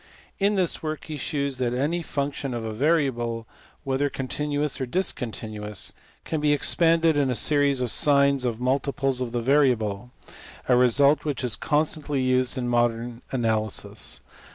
[0.39, 3.45] In this work be shews that any function of a variable,
[3.83, 5.93] whether continuous or discontinuous,
[6.25, 10.09] can be expanded in a series of sines of multiples of the variable;
[10.67, 14.21] a result which is constantly used in modern analysis.